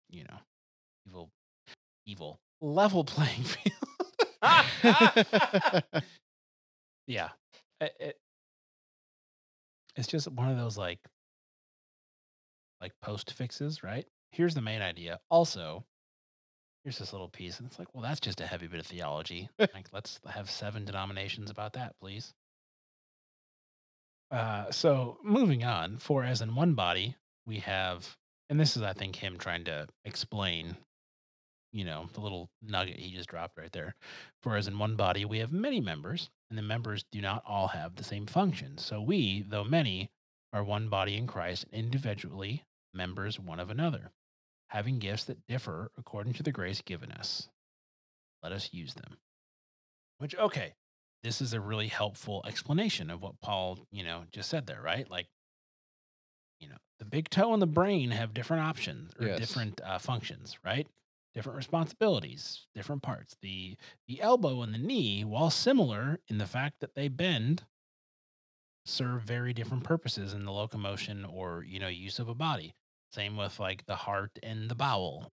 [0.09, 0.37] you know,
[1.07, 1.31] evil,
[2.05, 3.73] evil level playing field.
[7.07, 7.29] yeah,
[7.81, 8.17] it, it,
[9.95, 10.99] it's just one of those like
[12.81, 14.05] like post fixes, right?
[14.31, 15.19] Here's the main idea.
[15.29, 15.85] Also,
[16.83, 19.49] here's this little piece, and it's like, well, that's just a heavy bit of theology.
[19.57, 22.33] like, let's have seven denominations about that, please.
[24.31, 28.17] Uh, so moving on, for as in one body, we have,
[28.49, 30.75] and this is, I think, him trying to explain,
[31.73, 33.95] you know, the little nugget he just dropped right there.
[34.41, 37.67] For as in one body, we have many members, and the members do not all
[37.69, 38.77] have the same function.
[38.77, 40.11] So we, though many,
[40.53, 44.11] are one body in Christ, individually members one of another,
[44.67, 47.49] having gifts that differ according to the grace given us.
[48.43, 49.17] Let us use them.
[50.19, 50.75] Which, okay,
[51.23, 55.09] this is a really helpful explanation of what Paul, you know, just said there, right?
[55.09, 55.27] Like,
[56.59, 59.39] you know, the big toe and the brain have different options or Yes.
[59.39, 60.87] different uh, functions, right?
[61.33, 63.35] Different responsibilities, different parts.
[63.41, 63.75] The
[64.07, 67.63] the elbow and the knee, while similar in the fact that they bend,
[68.85, 72.75] serve very different purposes in the locomotion or you know use of a body.
[73.11, 75.31] Same with like the heart and the bowel,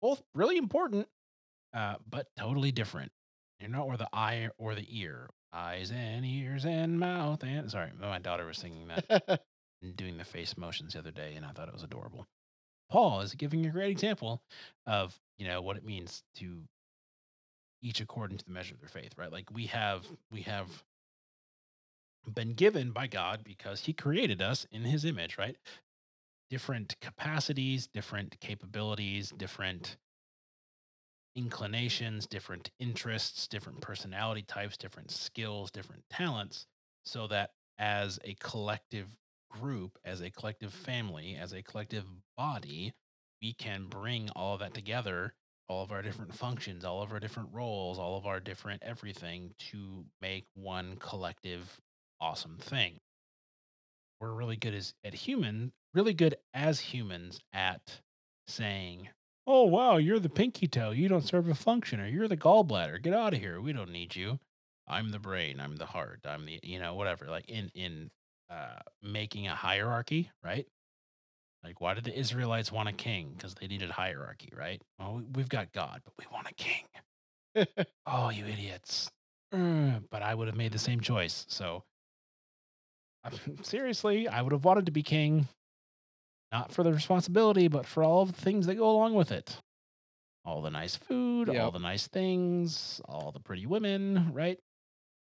[0.00, 1.08] both really important,
[1.74, 3.12] uh, but totally different.
[3.60, 7.90] You know, or the eye or the ear, eyes and ears and mouth and sorry,
[8.00, 9.40] my daughter was singing that
[9.82, 12.26] and doing the face motions the other day, and I thought it was adorable.
[12.90, 14.42] Paul is giving a great example
[14.86, 16.62] of you know what it means to
[17.82, 19.30] each according to the measure of their faith, right?
[19.32, 20.68] Like we have we have
[22.32, 25.56] been given by God because He created us in His image, right?
[26.50, 29.96] Different capacities, different capabilities, different
[31.36, 36.66] inclinations, different interests, different personality types, different skills, different talents,
[37.04, 39.08] so that as a collective
[39.60, 42.04] group, as a collective family, as a collective
[42.36, 42.92] body,
[43.42, 45.34] we can bring all of that together,
[45.68, 49.54] all of our different functions, all of our different roles, all of our different everything
[49.58, 51.80] to make one collective
[52.20, 52.98] awesome thing.
[54.20, 58.00] We're really good as at human, really good as humans at
[58.48, 59.08] saying,
[59.46, 60.90] "Oh wow, you're the pinky toe.
[60.90, 63.02] You don't serve a function, or you're the gallbladder.
[63.02, 63.60] Get out of here.
[63.60, 64.38] We don't need you.
[64.86, 65.60] I'm the brain.
[65.60, 66.20] I'm the heart.
[66.24, 68.10] I'm the you know whatever." Like in in
[68.54, 70.66] uh, making a hierarchy, right?
[71.64, 73.32] Like, why did the Israelites want a king?
[73.36, 74.80] Because they needed hierarchy, right?
[74.98, 76.84] Well, we- we've got God, but we want a king.
[78.06, 79.10] oh, you idiots!
[80.10, 81.46] But I would have made the same choice.
[81.48, 81.84] So,
[83.62, 85.48] seriously, I would have wanted to be king.
[86.52, 89.56] Not for the responsibility, but for all of the things that go along with it.
[90.44, 94.58] All the nice food, all the nice things, all the pretty women, right?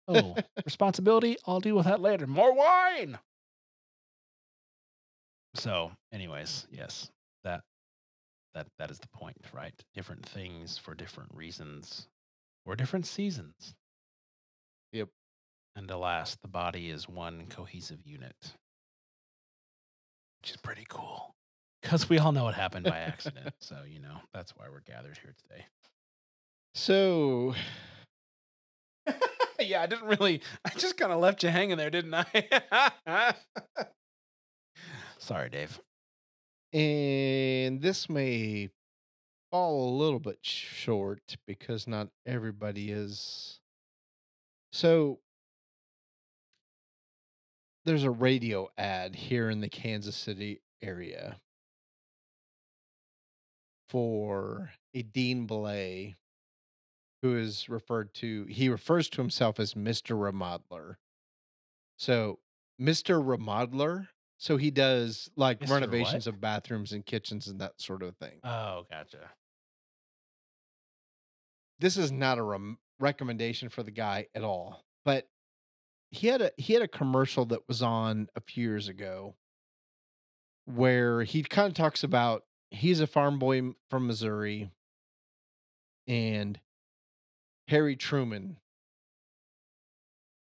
[0.06, 2.26] Oh, responsibility, I'll deal with that later.
[2.26, 3.18] More wine.
[5.54, 7.10] So, anyways, yes,
[7.44, 7.62] that
[8.54, 9.74] that that is the point, right?
[9.94, 12.08] Different things for different reasons
[12.66, 13.74] or different seasons.
[14.92, 15.08] Yep.
[15.76, 18.36] And alas, the body is one cohesive unit,
[20.40, 21.34] which is pretty cool.
[21.82, 23.54] Because we all know it happened by accident.
[23.60, 25.66] so, you know, that's why we're gathered here today.
[26.74, 27.54] So,
[29.66, 33.34] yeah, I didn't really, I just kind of left you hanging there, didn't I?
[35.18, 35.80] Sorry, Dave.
[36.72, 38.70] and this may
[39.50, 43.60] fall a little bit short because not everybody is.
[44.72, 45.20] So,
[47.84, 51.40] there's a radio ad here in the Kansas City area
[53.88, 56.16] for a Dean Blay
[57.24, 60.14] who is referred to, he refers to himself as Mr.
[60.14, 60.96] Remodeler.
[61.96, 62.38] So,
[62.78, 63.24] Mr.
[63.24, 65.70] Remodeler, so he does like Mr.
[65.70, 66.34] renovations what?
[66.34, 68.40] of bathrooms and kitchens and that sort of thing.
[68.44, 69.30] Oh, gotcha.
[71.78, 75.26] this is not a rem- recommendation for the guy at all but
[76.10, 79.34] he had a he had a commercial that was on a few years ago
[80.66, 84.70] where he kind of talks about he's a farm boy from Missouri
[86.06, 86.58] and
[87.68, 88.56] Harry Truman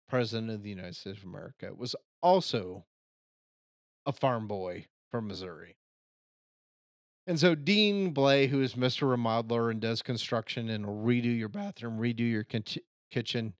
[0.09, 2.85] president of the United States of America was also
[4.07, 5.77] a farm boy from Missouri
[7.31, 9.03] and so Dean Blay, who is Mr.
[9.09, 13.55] Remodeler and does construction and will redo your bathroom, redo your kitch- kitchen,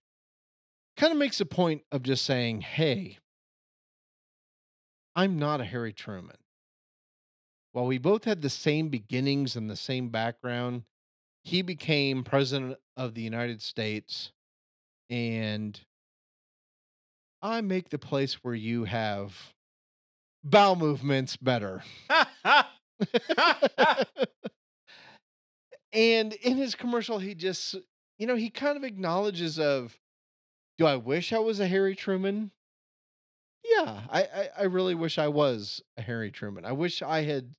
[0.97, 3.19] kind of makes a point of just saying, hey,
[5.15, 6.39] I'm not a Harry Truman.
[7.71, 10.83] While we both had the same beginnings and the same background,
[11.51, 14.31] he became president of the United States
[15.11, 15.81] and
[17.43, 19.35] I make the place where you have
[20.45, 21.83] bowel movements better.
[25.93, 27.75] and in his commercial he just
[28.19, 29.99] you know he kind of acknowledges of
[30.79, 32.51] do i wish i was a harry truman
[33.65, 37.55] yeah I, I i really wish i was a harry truman i wish i had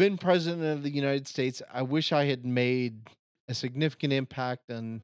[0.00, 3.08] been president of the united states i wish i had made
[3.48, 5.02] a significant impact on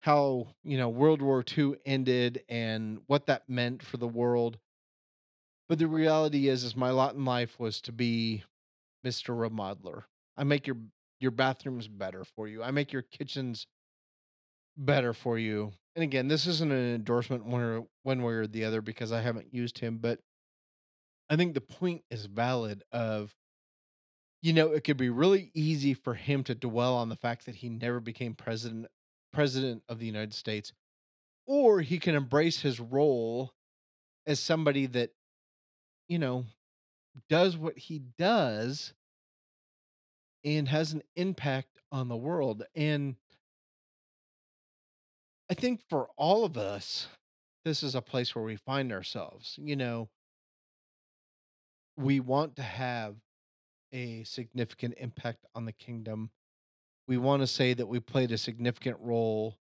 [0.00, 4.58] how you know world war ii ended and what that meant for the world
[5.68, 8.42] but the reality is is my lot in life was to be
[9.06, 9.36] Mr.
[9.36, 10.02] Remodeler.
[10.36, 10.76] I make your
[11.20, 12.62] your bathrooms better for you.
[12.62, 13.66] I make your kitchens
[14.76, 15.72] better for you.
[15.94, 19.20] And again, this isn't an endorsement one or one way or the other because I
[19.20, 20.18] haven't used him, but
[21.28, 23.34] I think the point is valid of
[24.42, 27.56] you know, it could be really easy for him to dwell on the fact that
[27.56, 28.86] he never became president
[29.32, 30.72] president of the United States
[31.46, 33.52] or he can embrace his role
[34.26, 35.10] as somebody that
[36.08, 36.44] you know
[37.28, 38.92] does what he does
[40.44, 42.64] and has an impact on the world.
[42.74, 43.16] And
[45.50, 47.08] I think for all of us,
[47.64, 49.58] this is a place where we find ourselves.
[49.60, 50.08] You know,
[51.96, 53.16] we want to have
[53.92, 56.30] a significant impact on the kingdom.
[57.08, 59.58] We want to say that we played a significant role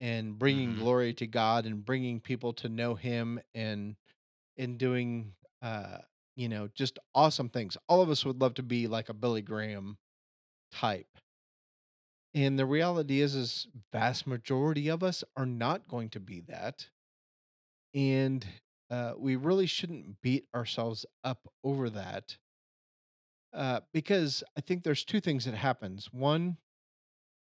[0.00, 0.78] in bringing Mhm.
[0.78, 3.96] glory to God and bringing people to know Him and
[4.56, 5.98] in doing, uh,
[6.36, 7.76] you know, just awesome things.
[7.88, 9.98] All of us would love to be like a Billy Graham
[10.72, 11.18] type.
[12.34, 16.88] And the reality is is vast majority of us are not going to be that.
[17.94, 18.46] And
[18.90, 22.36] uh, we really shouldn't beat ourselves up over that.
[23.56, 26.10] Uh, because I think there's two things that happens.
[26.12, 26.58] One,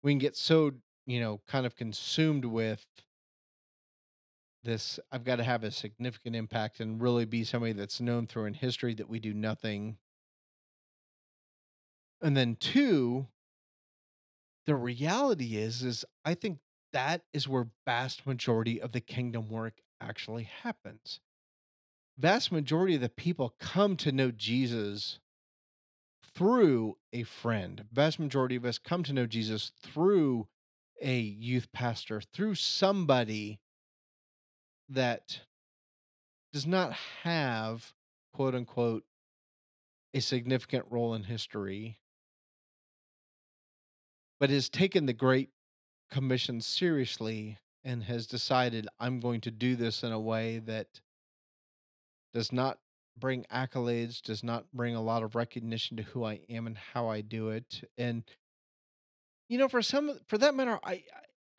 [0.02, 0.72] we can get so,
[1.06, 2.84] you know, kind of consumed with
[4.64, 8.45] this I've got to have a significant impact and really be somebody that's known through
[8.45, 9.97] in history that we do nothing.
[12.22, 13.28] And then two,
[14.66, 16.60] the reality is is I think
[16.93, 21.20] that is where vast majority of the kingdom work actually happens.
[22.18, 25.20] Vast majority of the people come to know Jesus
[26.36, 27.86] through a friend.
[27.92, 30.48] Vast majority of us come to know Jesus through
[31.02, 33.60] a youth pastor, through somebody
[34.90, 35.42] that
[36.54, 37.94] does not have
[38.34, 39.04] quote unquote
[40.14, 41.98] a significant role in history
[44.42, 45.52] but has taken the Great
[46.10, 50.88] Commission seriously and has decided I'm going to do this in a way that
[52.34, 52.80] does not
[53.18, 57.07] bring accolades, does not bring a lot of recognition to who I am and how
[57.07, 57.84] I do it.
[57.97, 58.24] And
[59.49, 61.03] you know, for some for that matter, I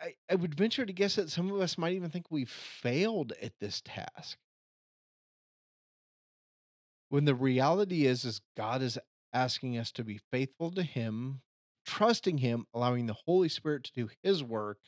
[0.00, 3.32] I, I would venture to guess that some of us might even think we failed
[3.40, 4.38] at this task.
[7.09, 8.98] When the reality is is God is
[9.32, 11.42] asking us to be faithful to him,
[11.84, 14.78] trusting him, allowing the Holy Spirit to do his work,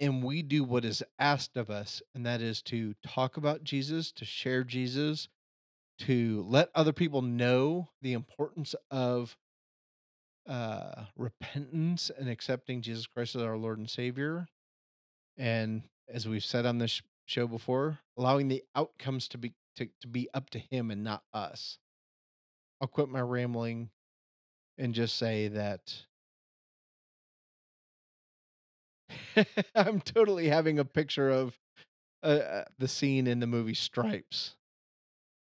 [0.00, 4.12] and we do what is asked of us, and that is to talk about Jesus,
[4.12, 5.28] to share Jesus,
[6.00, 9.36] to let other people know the importance of
[10.46, 14.46] uh, repentance and accepting Jesus Christ as our Lord and Savior.
[15.36, 20.08] And as we've said on this show before, allowing the outcomes to be to, to
[20.08, 21.78] be up to Him and not us.
[22.80, 23.90] I'll quit my rambling
[24.78, 25.94] and just say that
[29.74, 31.56] I'm totally having a picture of
[32.22, 34.56] uh, uh, the scene in the movie Stripes.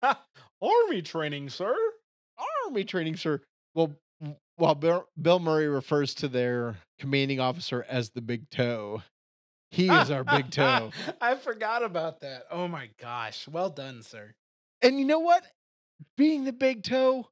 [0.02, 1.76] Army training, sir.
[2.66, 3.40] Army training, sir.
[3.74, 3.94] Well,
[4.56, 9.02] while Bill, Bill Murray refers to their commanding officer as the big toe,
[9.70, 10.90] he is our big toe.
[11.20, 12.44] I forgot about that.
[12.50, 13.46] Oh my gosh.
[13.48, 14.34] Well done, sir.
[14.82, 15.44] And you know what?
[16.16, 17.28] Being the big toe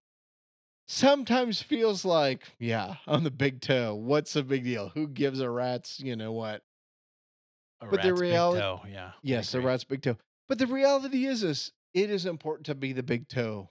[0.88, 3.94] sometimes feels like, yeah, I'm the big toe.
[3.94, 4.88] What's the big deal?
[4.94, 6.62] Who gives a rat's, you know what?
[7.80, 9.12] A But the reality- toe, yeah.
[9.22, 10.16] Yes, the rat's big toe.
[10.48, 13.70] But the reality is, is it is important to be the big toe,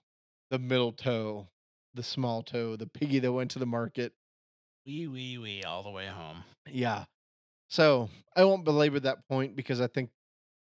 [0.52, 1.50] the middle toe,
[1.94, 4.14] the small toe, the piggy that went to the market.
[4.86, 6.44] Wee wee wee all the way home.
[6.70, 7.06] Yeah.
[7.70, 10.10] So I won't belabor that point because I think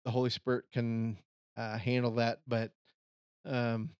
[0.05, 1.19] the Holy Spirit can
[1.57, 2.41] uh, handle that.
[2.49, 2.73] But
[3.45, 3.91] um,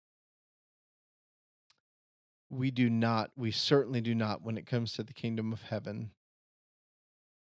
[2.49, 6.11] we do not, we certainly do not when it comes to the kingdom of heaven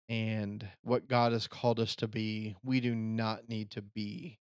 [0.07, 2.55] and what God has called us to be.
[2.63, 4.39] We do not need to be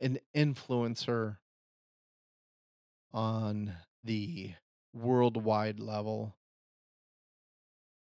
[0.00, 1.38] an influencer
[3.14, 3.72] on
[4.04, 4.52] the
[4.92, 6.34] worldwide level.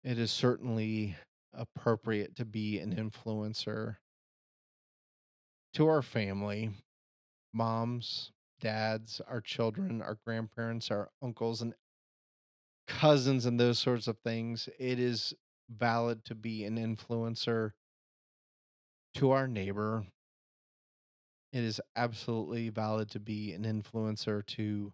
[0.03, 1.17] It is certainly
[1.53, 3.97] appropriate to be an influencer
[5.75, 6.71] to our family,
[7.53, 11.75] moms, dads, our children, our grandparents, our uncles, and
[12.87, 14.69] cousins, and those sorts of things.
[14.79, 15.35] It is
[15.69, 17.73] valid to be an influencer
[19.17, 20.07] to our neighbor.
[21.53, 24.93] It is absolutely valid to be an influencer to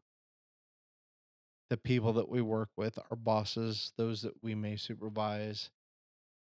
[1.71, 5.71] the people that we work with, our bosses, those that we may supervise.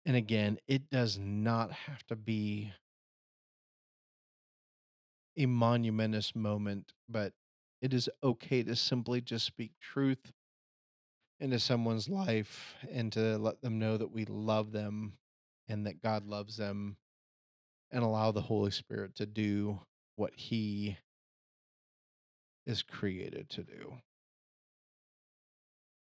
[0.04, 2.72] And again, it does not have to be
[5.36, 7.32] a monumentous moment, but
[7.80, 10.32] it is okay to simply just speak truth
[11.40, 15.14] into someone's life and to let them know that we love them
[15.68, 16.96] and that God loves them
[17.90, 19.80] and allow the Holy Spirit to do
[20.16, 20.96] what He
[22.66, 23.94] is created to do.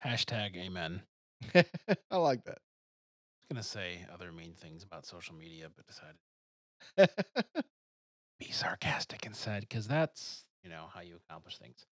[0.05, 1.01] Hashtag amen.
[1.55, 2.59] I like that.
[2.59, 6.17] I was gonna say other mean things about social media, but decided
[6.97, 7.63] to
[8.39, 11.85] be sarcastic instead because that's you know how you accomplish things.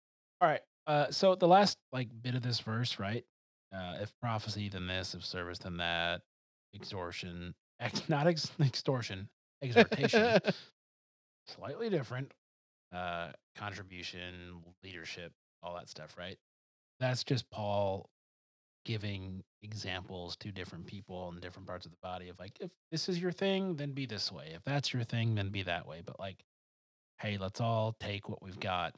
[0.42, 0.62] All right.
[0.88, 3.24] Uh, so the last like bit of this verse, right?
[3.76, 5.14] Uh, if prophecy, then this.
[5.16, 6.22] If service, then that.
[6.76, 9.30] Extortion, ex- not ex- extortion,
[9.62, 10.40] exhortation,
[11.48, 12.32] slightly different.
[12.94, 15.32] Uh, contribution, leadership,
[15.64, 16.38] all that stuff, right?
[17.00, 18.10] That's just Paul
[18.86, 23.10] giving examples to different people in different parts of the body of like, if this
[23.10, 24.52] is your thing, then be this way.
[24.56, 26.02] If that's your thing, then be that way.
[26.06, 26.46] But like,
[27.20, 28.96] hey, let's all take what we've got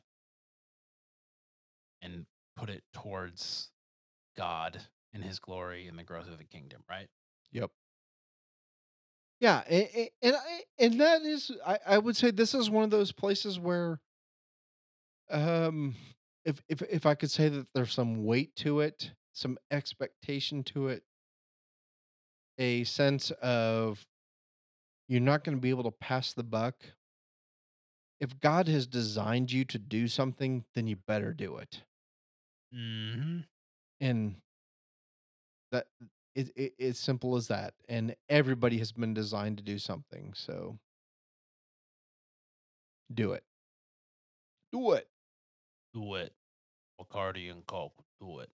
[2.01, 2.25] and
[2.55, 3.69] put it towards
[4.37, 4.79] God
[5.13, 7.07] and his glory and the growth of the kingdom, right?
[7.51, 7.71] Yep.
[9.39, 12.89] Yeah, and, and I and that is I, I would say this is one of
[12.89, 13.99] those places where
[15.29, 15.95] um
[16.43, 20.87] if if if I could say that there's some weight to it, some expectation to
[20.89, 21.03] it,
[22.57, 24.05] a sense of
[25.07, 26.75] you're not going to be able to pass the buck.
[28.19, 31.83] If God has designed you to do something, then you better do it.
[32.75, 33.39] Mm-hmm.
[34.01, 34.35] and
[35.71, 35.87] that
[36.35, 40.77] it, it it's simple as that and everybody has been designed to do something so
[43.13, 43.43] do it
[44.73, 45.07] do it
[45.93, 46.33] Do it.
[46.99, 48.49] Bacardi and Coke, do it.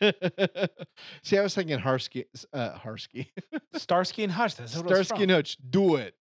[1.22, 3.26] see i was thinking harsky uh harsky
[3.74, 4.56] Starsky and Hutch.
[4.56, 6.14] That's what starsky and hutch do it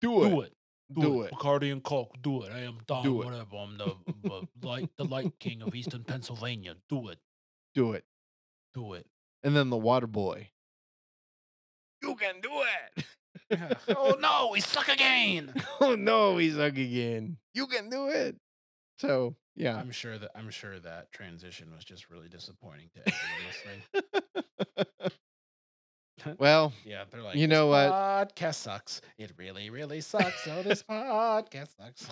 [0.00, 0.52] do it Do it.
[1.00, 2.52] do it Bacardi and Coke, do it.
[2.52, 3.56] I am Don, Do whatever.
[3.56, 6.74] I'm the, the light, the light king of Eastern Pennsylvania.
[6.88, 7.18] Do it.
[7.74, 8.04] do it
[8.74, 9.06] Do it.
[9.42, 10.48] and then the water boy
[12.02, 12.50] you can do
[13.50, 13.74] Yeah.
[13.88, 15.52] Oh no, we suck again.
[15.80, 17.36] oh no, he's up again.
[17.54, 18.36] You can do it.
[18.98, 19.76] So yeah.
[19.76, 25.12] I'm sure that I'm sure that transition was just really disappointing to everyone listening.
[26.38, 27.90] well, Yeah, they're like, You know what?
[27.90, 29.00] Podcast sucks.
[29.18, 30.44] It really, really sucks.
[30.44, 32.06] So this podcast sucks.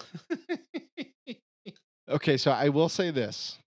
[2.09, 3.59] okay, so I will say this.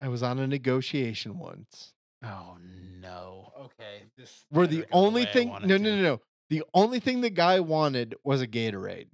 [0.00, 1.92] I was on a negotiation once.
[2.22, 2.58] oh
[3.00, 3.52] no.
[3.58, 4.02] Okay.
[4.16, 6.20] This Where never the only thing no no no no.
[6.50, 9.08] The only thing the guy wanted was a Gatorade.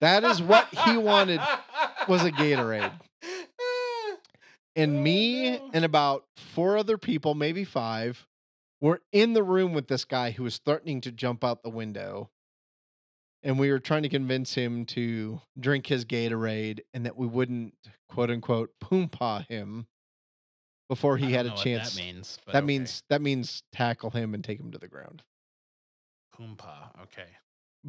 [0.00, 1.40] That is what he wanted
[2.08, 2.92] was a Gatorade.
[4.76, 8.28] And me and about four other people, maybe five,
[8.80, 12.30] were in the room with this guy who was threatening to jump out the window.
[13.42, 17.74] And we were trying to convince him to drink his Gatorade and that we wouldn't,
[18.08, 19.88] quote unquote, poompa him
[20.88, 21.96] before he had a chance.
[21.96, 22.38] That means.
[22.46, 22.66] That okay.
[22.66, 25.24] means that means tackle him and take him to the ground.
[26.36, 27.00] Poompa.
[27.02, 27.28] Okay.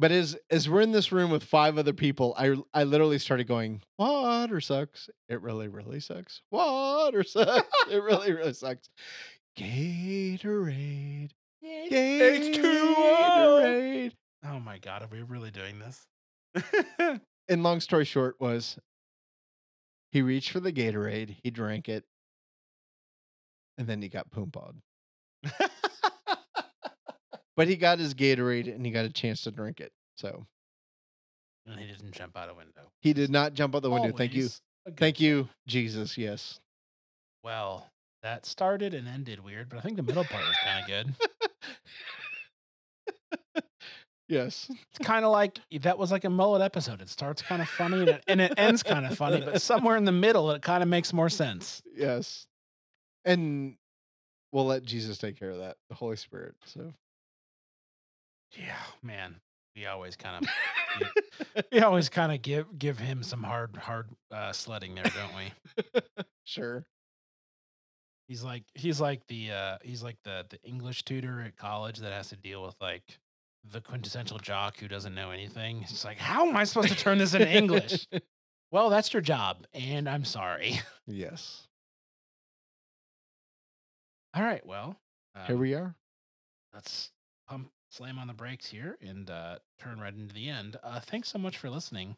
[0.00, 3.46] But as as we're in this room with five other people, I I literally started
[3.46, 5.10] going, Water sucks.
[5.28, 6.40] It really, really sucks.
[6.50, 7.68] Water sucks.
[7.90, 8.88] it really, really sucks.
[9.58, 11.32] Gatorade.
[11.62, 12.92] Gatorade.
[14.42, 16.06] Oh my god, are we really doing this?
[17.50, 18.78] And long story short was
[20.12, 22.04] he reached for the Gatorade, he drank it,
[23.76, 24.76] and then he got poompawed.
[27.56, 29.92] But he got his Gatorade and he got a chance to drink it.
[30.16, 30.46] So
[31.66, 32.90] and he didn't jump out a window.
[33.00, 34.12] he did not jump out the window.
[34.16, 34.42] Thank you.
[34.42, 36.16] Always a good Thank you, Jesus.
[36.16, 36.60] Yes.
[37.42, 37.86] Well,
[38.22, 41.14] that started and ended weird, but I think the middle part was kind of good.
[44.30, 44.70] Yes.
[44.70, 47.02] It's kind of like that was like a mullet episode.
[47.02, 49.96] It starts kind of funny and it, and it ends kind of funny, but somewhere
[49.96, 51.82] in the middle, it kind of makes more sense.
[51.96, 52.46] Yes.
[53.24, 53.74] And
[54.52, 56.54] we'll let Jesus take care of that, the Holy Spirit.
[56.64, 56.92] So
[58.56, 59.36] Yeah, man,
[59.76, 64.52] we always kind of we always kind of give give him some hard hard uh,
[64.52, 66.12] sledding there, don't we?
[66.44, 66.84] sure.
[68.28, 72.12] He's like he's like the uh he's like the the English tutor at college that
[72.12, 73.02] has to deal with like
[73.72, 75.82] the quintessential jock who doesn't know anything.
[75.82, 78.06] It's like, how am I supposed to turn this into English?
[78.70, 80.80] well, that's your job, and I'm sorry.
[81.06, 81.66] yes.
[84.34, 84.96] All right, well,
[85.46, 85.94] Here um, we are.
[86.72, 87.10] let's
[87.48, 90.76] pump slam on the brakes here and uh, turn right into the end.
[90.82, 92.16] Uh, thanks so much for listening,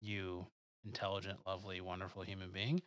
[0.00, 0.46] you
[0.84, 2.82] intelligent, lovely, wonderful human being.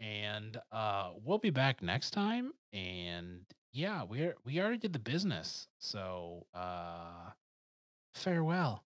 [0.00, 2.52] And uh, we'll be back next time.
[2.72, 3.40] And
[3.72, 5.68] yeah, we're we already did the business.
[5.78, 7.30] So uh,
[8.14, 8.82] farewell.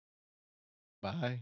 [1.02, 1.40] Bye.